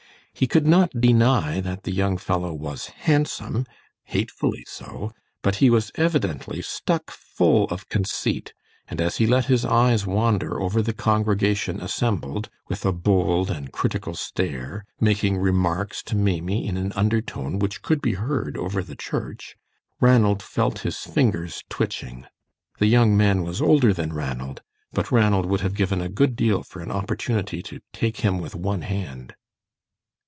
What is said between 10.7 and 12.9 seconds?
the congregation assembled, with